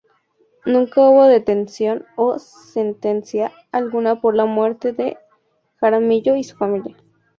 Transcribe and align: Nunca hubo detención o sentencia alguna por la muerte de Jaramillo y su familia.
Nunca 0.65 0.99
hubo 1.07 1.27
detención 1.27 2.07
o 2.15 2.39
sentencia 2.39 3.51
alguna 3.71 4.19
por 4.19 4.33
la 4.33 4.45
muerte 4.45 4.93
de 4.93 5.19
Jaramillo 5.75 6.35
y 6.35 6.43
su 6.43 6.57
familia. 6.57 6.97